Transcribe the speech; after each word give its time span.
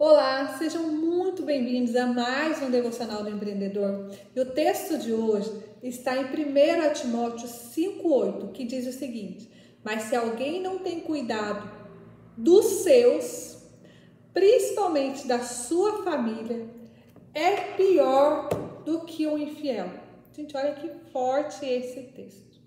Olá, 0.00 0.56
sejam 0.56 0.92
muito 0.92 1.42
bem-vindos 1.42 1.96
a 1.96 2.06
mais 2.06 2.62
um 2.62 2.70
Devocional 2.70 3.24
do 3.24 3.30
Empreendedor. 3.30 4.08
E 4.32 4.38
o 4.38 4.46
texto 4.46 4.96
de 4.96 5.12
hoje 5.12 5.52
está 5.82 6.16
em 6.16 6.24
1 6.24 6.92
Timóteo 6.94 7.48
5,8, 7.48 8.52
que 8.52 8.62
diz 8.62 8.86
o 8.86 8.96
seguinte: 8.96 9.50
Mas 9.82 10.04
se 10.04 10.14
alguém 10.14 10.62
não 10.62 10.78
tem 10.78 11.00
cuidado 11.00 11.68
dos 12.36 12.64
seus, 12.84 13.58
principalmente 14.32 15.26
da 15.26 15.40
sua 15.40 16.04
família, 16.04 16.70
é 17.34 17.56
pior 17.76 18.48
do 18.84 19.00
que 19.00 19.26
um 19.26 19.36
infiel. 19.36 19.90
Gente, 20.32 20.56
olha 20.56 20.76
que 20.76 20.88
forte 21.10 21.66
esse 21.66 22.02
texto. 22.02 22.60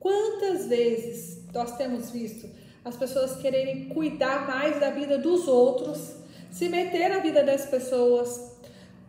Quantas 0.00 0.64
vezes 0.64 1.44
nós 1.52 1.76
temos 1.76 2.10
visto 2.10 2.48
as 2.82 2.96
pessoas 2.96 3.36
quererem 3.36 3.90
cuidar 3.90 4.46
mais 4.46 4.80
da 4.80 4.88
vida 4.88 5.18
dos 5.18 5.46
outros? 5.46 6.24
Se 6.56 6.70
meter 6.70 7.10
na 7.10 7.18
vida 7.18 7.44
das 7.44 7.66
pessoas, 7.66 8.56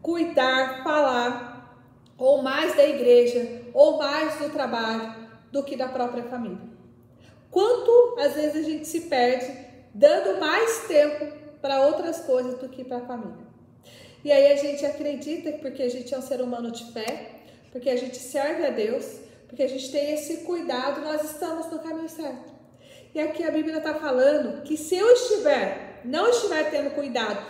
cuidar, 0.02 0.84
falar, 0.84 1.82
ou 2.18 2.42
mais 2.42 2.76
da 2.76 2.86
igreja, 2.86 3.62
ou 3.74 3.98
mais 3.98 4.38
do 4.38 4.50
trabalho, 4.50 5.16
do 5.50 5.64
que 5.64 5.78
da 5.78 5.88
própria 5.88 6.24
família. 6.24 6.60
Quanto 7.50 8.18
às 8.20 8.34
vezes 8.34 8.66
a 8.66 8.70
gente 8.70 8.86
se 8.86 9.00
perde 9.02 9.50
dando 9.94 10.42
mais 10.42 10.90
tempo 10.90 11.38
para 11.62 11.88
outras 11.88 12.20
coisas 12.20 12.60
do 12.60 12.68
que 12.68 12.84
para 12.84 12.98
a 12.98 13.06
família. 13.06 13.48
E 14.26 14.30
aí 14.30 14.52
a 14.52 14.58
gente 14.58 14.86
acredita 14.86 15.54
que 15.54 15.60
porque 15.60 15.84
a 15.84 15.90
gente 15.90 16.14
é 16.14 16.18
um 16.18 16.22
ser 16.22 16.42
humano 16.42 16.70
de 16.70 16.92
fé, 16.92 17.32
porque 17.72 17.90
a 17.90 17.96
gente 17.96 18.18
serve 18.18 18.66
a 18.66 18.72
Deus, 18.72 19.22
porque 19.48 19.64
a 19.64 19.70
gente 19.70 19.90
tem 19.90 20.14
esse 20.14 20.40
cuidado, 20.40 21.00
nós 21.00 21.24
estamos 21.24 21.72
no 21.72 21.80
caminho 21.80 22.10
certo. 22.10 22.57
E 23.18 23.20
aqui 23.20 23.44
a 23.44 23.50
Bíblia 23.50 23.78
está 23.78 23.96
falando 23.96 24.62
que 24.62 24.78
se 24.78 24.96
eu 24.96 25.12
estiver 25.12 26.02
não 26.06 26.30
estiver 26.30 26.70
tendo 26.70 26.92
cuidado 26.92 27.44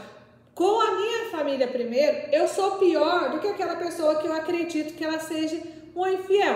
com 0.56 0.80
a 0.80 0.92
minha 0.92 1.26
família 1.30 1.68
primeiro, 1.68 2.30
eu 2.32 2.48
sou 2.48 2.78
pior 2.78 3.32
do 3.32 3.42
que 3.42 3.50
aquela 3.50 3.76
pessoa 3.76 4.16
que 4.16 4.26
eu 4.26 4.32
acredito 4.32 4.94
que 4.94 5.04
ela 5.04 5.20
seja 5.20 5.62
um 5.94 6.08
infiel. 6.08 6.56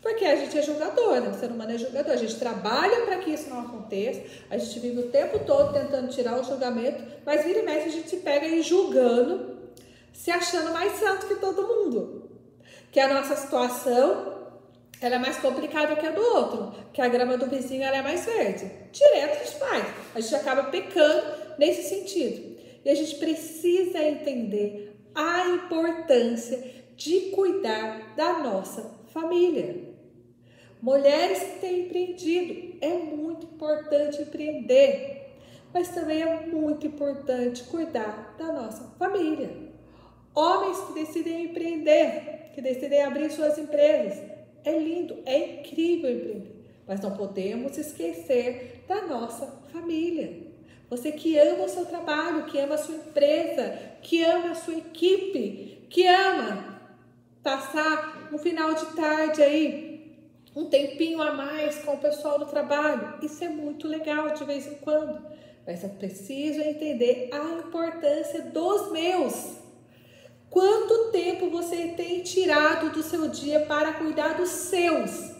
Porque 0.00 0.24
a 0.24 0.36
gente 0.36 0.56
é 0.56 0.62
julgador, 0.62 1.20
né? 1.20 1.28
o 1.28 1.38
ser 1.38 1.50
humano 1.50 1.72
é 1.72 1.76
julgador. 1.76 2.12
A 2.12 2.16
gente 2.16 2.36
trabalha 2.36 3.02
para 3.02 3.18
que 3.18 3.30
isso 3.30 3.50
não 3.50 3.60
aconteça, 3.60 4.22
a 4.48 4.56
gente 4.56 4.80
vive 4.80 5.00
o 5.00 5.10
tempo 5.10 5.40
todo 5.40 5.74
tentando 5.74 6.08
tirar 6.08 6.40
o 6.40 6.44
julgamento, 6.44 7.04
mas 7.26 7.44
vira 7.44 7.58
e 7.58 7.62
mexe 7.62 7.88
a 7.90 7.92
gente 7.92 8.08
se 8.08 8.16
pega 8.16 8.46
aí 8.46 8.62
julgando, 8.62 9.58
se 10.14 10.30
achando 10.30 10.72
mais 10.72 10.94
santo 10.94 11.26
que 11.26 11.34
todo 11.34 11.68
mundo. 11.68 12.30
Que 12.90 13.00
a 13.00 13.12
nossa 13.12 13.36
situação 13.36 14.43
ela 15.04 15.16
é 15.16 15.18
mais 15.18 15.36
complicada 15.36 15.94
que 15.96 16.06
a 16.06 16.10
do 16.10 16.22
outro, 16.22 16.74
que 16.92 17.00
a 17.02 17.08
grama 17.08 17.36
do 17.36 17.46
vizinho 17.46 17.82
ela 17.82 17.98
é 17.98 18.02
mais 18.02 18.24
verde. 18.24 18.70
Direto 18.90 19.44
gente 19.44 19.58
faz. 19.58 19.84
A 20.14 20.20
gente 20.20 20.34
acaba 20.34 20.64
pecando 20.64 21.22
nesse 21.58 21.82
sentido. 21.82 22.56
E 22.84 22.88
a 22.88 22.94
gente 22.94 23.16
precisa 23.16 24.02
entender 24.02 24.96
a 25.14 25.48
importância 25.48 26.72
de 26.96 27.20
cuidar 27.32 28.14
da 28.16 28.38
nossa 28.38 28.90
família. 29.12 29.94
Mulheres 30.80 31.38
que 31.38 31.60
têm 31.60 31.86
empreendido, 31.86 32.78
é 32.80 32.88
muito 32.88 33.46
importante 33.46 34.22
empreender, 34.22 35.34
mas 35.72 35.88
também 35.88 36.22
é 36.22 36.46
muito 36.46 36.86
importante 36.86 37.64
cuidar 37.64 38.34
da 38.38 38.52
nossa 38.52 38.84
família. 38.98 39.50
Homens 40.34 40.78
que 40.80 40.92
decidem 40.94 41.44
empreender, 41.44 42.50
que 42.54 42.60
decidem 42.60 43.02
abrir 43.02 43.30
suas 43.30 43.56
empresas, 43.56 44.33
é 44.64 44.78
lindo, 44.78 45.18
é 45.26 45.60
incrível 45.60 46.54
mas 46.86 47.00
não 47.00 47.16
podemos 47.16 47.76
esquecer 47.78 48.84
da 48.86 49.02
nossa 49.06 49.46
família. 49.72 50.44
Você 50.90 51.12
que 51.12 51.38
ama 51.38 51.64
o 51.64 51.68
seu 51.68 51.86
trabalho, 51.86 52.44
que 52.44 52.58
ama 52.58 52.74
a 52.74 52.78
sua 52.78 52.96
empresa, 52.96 53.78
que 54.02 54.22
ama 54.22 54.50
a 54.50 54.54
sua 54.54 54.74
equipe, 54.74 55.86
que 55.88 56.06
ama 56.06 56.80
passar 57.42 58.28
um 58.32 58.38
final 58.38 58.74
de 58.74 58.86
tarde 58.94 59.42
aí, 59.42 60.18
um 60.54 60.66
tempinho 60.66 61.20
a 61.20 61.32
mais 61.32 61.78
com 61.78 61.94
o 61.94 61.98
pessoal 61.98 62.38
do 62.38 62.46
trabalho. 62.46 63.14
Isso 63.22 63.42
é 63.42 63.48
muito 63.48 63.88
legal 63.88 64.30
de 64.34 64.44
vez 64.44 64.66
em 64.66 64.74
quando. 64.76 65.24
Mas 65.66 65.82
eu 65.82 65.90
preciso 65.90 66.60
entender 66.60 67.30
a 67.32 67.66
importância 67.66 68.42
dos 68.42 68.92
meus. 68.92 69.56
Quanto 70.50 70.93
tempo 71.44 71.50
você 71.50 71.88
tem 71.88 72.22
tirado 72.22 72.90
do 72.90 73.02
seu 73.02 73.28
dia 73.28 73.60
para 73.60 73.94
cuidar 73.94 74.34
dos 74.34 74.48
seus, 74.48 75.32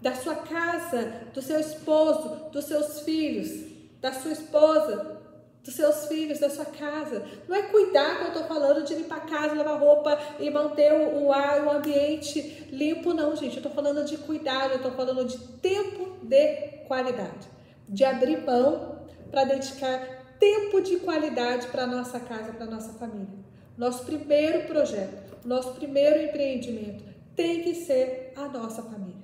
da 0.00 0.14
sua 0.14 0.36
casa, 0.36 1.28
do 1.32 1.42
seu 1.42 1.60
esposo, 1.60 2.50
dos 2.50 2.64
seus 2.64 3.00
filhos, 3.00 3.70
da 4.00 4.12
sua 4.12 4.32
esposa, 4.32 5.20
dos 5.62 5.74
seus 5.74 6.06
filhos, 6.06 6.40
da 6.40 6.50
sua 6.50 6.64
casa? 6.64 7.24
Não 7.48 7.56
é 7.56 7.62
cuidar 7.62 8.18
que 8.18 8.22
eu 8.22 8.28
estou 8.28 8.44
falando 8.44 8.84
de 8.84 8.94
limpar 8.94 9.18
a 9.18 9.20
casa, 9.20 9.54
lavar 9.54 9.78
roupa 9.78 10.18
e 10.40 10.50
manter 10.50 10.92
o 10.92 11.32
ar, 11.32 11.64
o 11.64 11.70
ambiente 11.70 12.68
limpo, 12.70 13.14
não, 13.14 13.36
gente. 13.36 13.56
Eu 13.56 13.62
estou 13.62 13.72
falando 13.72 14.04
de 14.04 14.16
cuidado, 14.18 14.72
eu 14.72 14.76
estou 14.76 14.92
falando 14.92 15.24
de 15.24 15.38
tempo 15.38 16.26
de 16.26 16.56
qualidade, 16.86 17.48
de 17.88 18.04
abrir 18.04 18.44
mão 18.44 19.06
para 19.30 19.44
dedicar 19.44 20.00
tempo 20.38 20.80
de 20.80 20.96
qualidade 20.96 21.68
para 21.68 21.86
nossa 21.86 22.18
casa, 22.18 22.52
para 22.52 22.66
nossa 22.66 22.92
família. 22.94 23.51
Nosso 23.76 24.04
primeiro 24.04 24.66
projeto, 24.66 25.36
nosso 25.46 25.72
primeiro 25.74 26.22
empreendimento 26.22 27.04
tem 27.34 27.62
que 27.62 27.74
ser 27.74 28.32
a 28.36 28.48
nossa 28.48 28.82
família, 28.82 29.22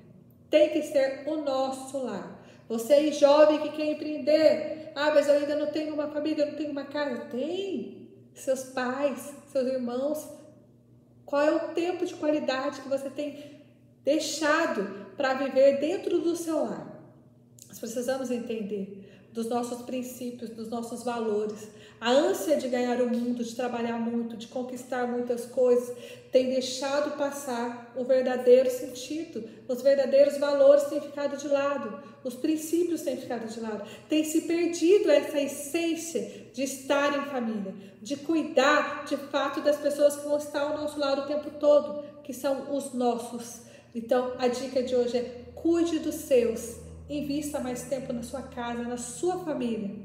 tem 0.49 0.69
que 0.69 0.81
ser 0.81 1.23
o 1.27 1.37
nosso 1.37 1.97
lar. 1.99 2.39
Você 2.67 3.11
jovem 3.11 3.59
que 3.59 3.69
quer 3.69 3.91
empreender, 3.91 4.91
ah, 4.95 5.11
mas 5.13 5.27
eu 5.27 5.35
ainda 5.35 5.55
não 5.55 5.67
tenho 5.67 5.93
uma 5.93 6.07
família, 6.07 6.43
eu 6.43 6.51
não 6.51 6.55
tenho 6.55 6.71
uma 6.71 6.85
casa. 6.85 7.25
Tem. 7.25 8.09
Seus 8.33 8.63
pais, 8.63 9.33
seus 9.51 9.67
irmãos. 9.67 10.27
Qual 11.25 11.41
é 11.41 11.51
o 11.51 11.73
tempo 11.73 12.05
de 12.05 12.13
qualidade 12.15 12.81
que 12.81 12.89
você 12.89 13.09
tem 13.09 13.59
deixado 14.03 15.07
para 15.15 15.33
viver 15.33 15.79
dentro 15.79 16.19
do 16.19 16.35
seu 16.35 16.63
lar? 16.63 16.99
Nós 17.67 17.79
precisamos 17.79 18.31
entender 18.31 18.98
dos 19.33 19.47
nossos 19.47 19.81
princípios, 19.83 20.49
dos 20.49 20.69
nossos 20.69 21.03
valores. 21.03 21.67
A 22.01 22.11
ânsia 22.11 22.55
de 22.57 22.67
ganhar 22.67 23.01
o 23.01 23.09
mundo, 23.09 23.43
de 23.43 23.55
trabalhar 23.55 23.99
muito, 23.99 24.37
de 24.37 24.47
conquistar 24.47 25.05
muitas 25.05 25.45
coisas, 25.45 25.95
tem 26.31 26.49
deixado 26.49 27.17
passar 27.17 27.93
o 27.95 28.03
verdadeiro 28.03 28.69
sentido, 28.69 29.43
os 29.67 29.81
verdadeiros 29.81 30.37
valores 30.37 30.83
têm 30.83 31.01
ficado 31.01 31.35
de 31.37 31.47
lado, 31.47 32.01
os 32.23 32.35
princípios 32.35 33.01
têm 33.01 33.17
ficado 33.17 33.47
de 33.47 33.59
lado, 33.59 33.83
tem 34.07 34.23
se 34.23 34.41
perdido 34.41 35.11
essa 35.11 35.41
essência 35.41 36.47
de 36.53 36.63
estar 36.63 37.17
em 37.17 37.29
família, 37.29 37.73
de 38.01 38.15
cuidar 38.15 39.05
de 39.05 39.17
fato 39.17 39.61
das 39.61 39.77
pessoas 39.77 40.15
que 40.15 40.27
vão 40.27 40.37
estar 40.37 40.61
ao 40.61 40.77
nosso 40.77 40.97
lado 40.99 41.23
o 41.23 41.27
tempo 41.27 41.51
todo, 41.59 42.03
que 42.23 42.33
são 42.33 42.75
os 42.75 42.93
nossos. 42.93 43.61
Então, 43.93 44.33
a 44.37 44.47
dica 44.47 44.81
de 44.83 44.95
hoje 44.95 45.17
é 45.17 45.49
cuide 45.55 45.99
dos 45.99 46.15
seus 46.15 46.77
Invista 47.09 47.59
mais 47.59 47.81
tempo 47.83 48.13
na 48.13 48.21
sua 48.21 48.43
casa, 48.43 48.83
na 48.83 48.97
sua 48.97 49.39
família, 49.39 49.95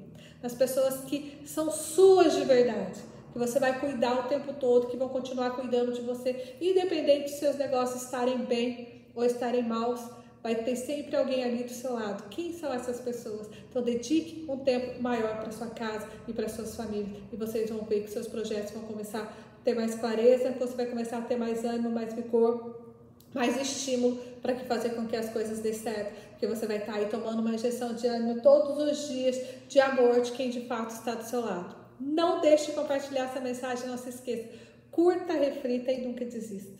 nas 0.42 0.54
pessoas 0.54 1.00
que 1.04 1.38
são 1.44 1.70
suas 1.70 2.34
de 2.34 2.44
verdade, 2.44 2.98
que 3.30 3.38
você 3.38 3.60
vai 3.60 3.78
cuidar 3.78 4.20
o 4.20 4.28
tempo 4.28 4.54
todo, 4.54 4.86
que 4.86 4.96
vão 4.96 5.10
continuar 5.10 5.50
cuidando 5.50 5.92
de 5.92 6.00
você, 6.00 6.56
independente 6.60 7.24
de 7.24 7.38
seus 7.38 7.56
negócios 7.56 8.04
estarem 8.04 8.38
bem 8.38 9.02
ou 9.14 9.22
estarem 9.22 9.62
maus, 9.62 10.00
vai 10.42 10.54
ter 10.54 10.76
sempre 10.76 11.14
alguém 11.14 11.44
ali 11.44 11.64
do 11.64 11.70
seu 11.70 11.92
lado. 11.92 12.28
Quem 12.30 12.54
são 12.54 12.72
essas 12.72 13.00
pessoas? 13.00 13.48
Então 13.68 13.82
dedique 13.82 14.46
um 14.48 14.58
tempo 14.58 15.02
maior 15.02 15.40
para 15.40 15.52
sua 15.52 15.68
casa 15.68 16.08
e 16.26 16.32
para 16.32 16.48
suas 16.48 16.74
famílias 16.74 17.18
e 17.30 17.36
vocês 17.36 17.68
vão 17.68 17.80
ver 17.84 18.04
que 18.04 18.10
seus 18.10 18.28
projetos 18.28 18.72
vão 18.72 18.84
começar 18.84 19.20
a 19.22 19.62
ter 19.62 19.74
mais 19.74 19.94
clareza, 19.94 20.54
você 20.58 20.74
vai 20.74 20.86
começar 20.86 21.18
a 21.18 21.22
ter 21.22 21.36
mais 21.36 21.64
ânimo, 21.64 21.90
mais 21.90 22.14
vigor 22.14 22.83
mais 23.34 23.60
estímulo 23.60 24.16
para 24.40 24.54
que 24.54 24.64
fazer 24.64 24.90
com 24.90 25.06
que 25.06 25.16
as 25.16 25.28
coisas 25.30 25.58
dê 25.58 25.74
certo, 25.74 26.14
porque 26.30 26.46
você 26.46 26.66
vai 26.66 26.78
estar 26.78 26.92
tá 26.92 26.98
aí 26.98 27.06
tomando 27.06 27.40
uma 27.40 27.54
injeção 27.54 27.94
de 27.94 28.06
ânimo 28.06 28.40
todos 28.40 28.78
os 28.78 29.08
dias 29.08 29.38
de 29.68 29.80
amor 29.80 30.20
de 30.20 30.32
quem 30.32 30.50
de 30.50 30.66
fato 30.66 30.90
está 30.90 31.14
do 31.14 31.24
seu 31.24 31.40
lado. 31.40 31.74
Não 31.98 32.40
deixe 32.40 32.66
de 32.66 32.72
compartilhar 32.72 33.24
essa 33.24 33.40
mensagem, 33.40 33.88
não 33.88 33.98
se 33.98 34.10
esqueça. 34.10 34.48
Curta, 34.90 35.32
reflita 35.32 35.90
e 35.90 36.06
nunca 36.06 36.24
desista. 36.24 36.74